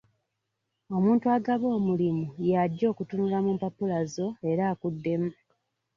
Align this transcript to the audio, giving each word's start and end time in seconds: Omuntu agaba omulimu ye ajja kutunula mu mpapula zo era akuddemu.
Omuntu 0.95 1.25
agaba 1.37 1.67
omulimu 1.77 2.25
ye 2.47 2.53
ajja 2.63 2.89
kutunula 2.97 3.37
mu 3.45 3.51
mpapula 3.57 3.99
zo 4.13 4.27
era 4.51 4.63
akuddemu. 4.71 5.31